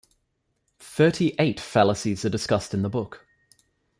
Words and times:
Thirty-eight 0.79 1.59
fallacies 1.59 2.25
are 2.25 2.29
discussed 2.29 2.73
in 2.73 2.81
the 2.81 2.89
book. 2.89 3.27